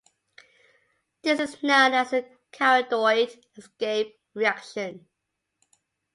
This 1.21 1.39
is 1.39 1.61
known 1.61 1.93
as 1.93 2.09
the 2.09 2.25
caridoid 2.51 3.39
escape 3.55 4.19
reaction. 4.33 5.05